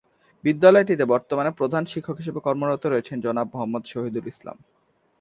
বিদ্যালয়টিতে 0.43 1.05
বর্তমানে 1.13 1.51
প্রধান 1.59 1.83
শিক্ষক 1.91 2.15
হিসেবে 2.21 2.39
কর্মরত 2.45 2.83
রয়েছেন 2.87 3.17
জনাব 3.25 3.47
মোহাম্মদ 3.53 3.83
শহীদুল 3.91 4.25
ইসলাম। 4.33 4.57